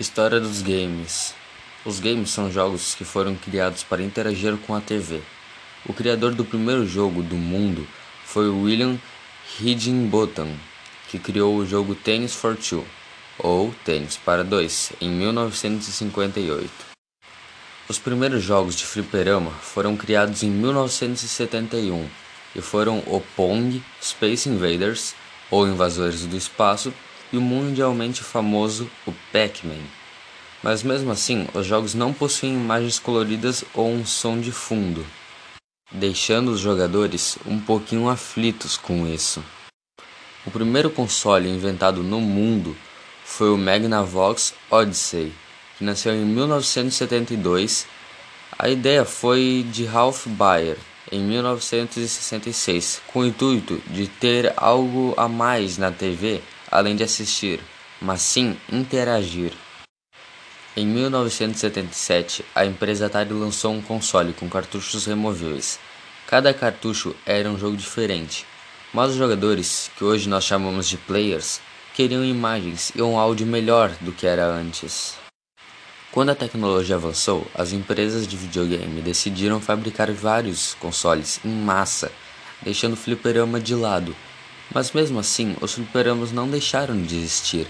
[0.00, 1.36] História dos games.
[1.84, 5.22] Os games são jogos que foram criados para interagir com a TV.
[5.86, 7.86] O criador do primeiro jogo do mundo
[8.24, 8.98] foi William
[9.60, 10.48] Higginbotham,
[11.08, 12.84] que criou o jogo Tennis for Two,
[13.38, 16.68] ou Tênis para Dois, em 1958.
[17.88, 22.08] Os primeiros jogos de fliperama foram criados em 1971
[22.56, 25.14] e foram o Pong, Space Invaders,
[25.52, 26.92] ou Invasores do Espaço,
[27.34, 29.82] e o mundialmente famoso o Pac-Man.
[30.62, 35.04] Mas mesmo assim, os jogos não possuem imagens coloridas ou um som de fundo,
[35.90, 39.44] deixando os jogadores um pouquinho aflitos com isso.
[40.46, 42.76] O primeiro console inventado no mundo
[43.24, 45.32] foi o Magnavox Odyssey,
[45.76, 47.84] que nasceu em 1972.
[48.56, 50.76] A ideia foi de Ralph Baer
[51.10, 56.40] em 1966, com o intuito de ter algo a mais na TV
[56.74, 57.60] além de assistir,
[58.00, 59.52] mas sim interagir.
[60.76, 65.78] Em 1977, a empresa Atari lançou um console com cartuchos removíveis.
[66.26, 68.44] Cada cartucho era um jogo diferente,
[68.92, 71.60] mas os jogadores, que hoje nós chamamos de players,
[71.94, 75.16] queriam imagens e um áudio melhor do que era antes.
[76.10, 82.10] Quando a tecnologia avançou, as empresas de videogame decidiram fabricar vários consoles em massa,
[82.62, 84.16] deixando o fliperama de lado
[84.72, 87.66] mas mesmo assim, os fliperamas não deixaram de existir.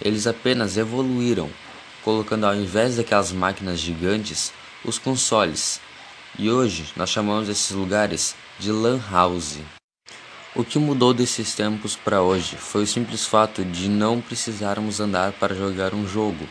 [0.00, 1.50] Eles apenas evoluíram,
[2.02, 4.52] colocando ao invés daquelas máquinas gigantes,
[4.84, 5.80] os consoles.
[6.38, 9.58] E hoje nós chamamos esses lugares de lan house.
[10.54, 15.32] O que mudou desses tempos para hoje foi o simples fato de não precisarmos andar
[15.32, 16.46] para jogar um jogo,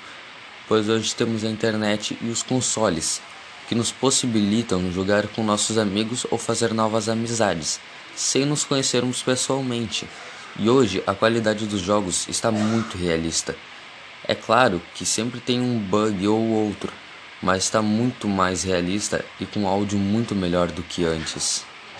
[0.67, 3.21] pois hoje temos a internet e os consoles,
[3.67, 7.79] que nos possibilitam jogar com nossos amigos ou fazer novas amizades
[8.15, 10.07] sem nos conhecermos pessoalmente.
[10.59, 13.55] E hoje a qualidade dos jogos está muito realista.
[14.27, 16.91] É claro que sempre tem um bug ou outro,
[17.41, 21.65] mas está muito mais realista e com áudio muito melhor do que antes.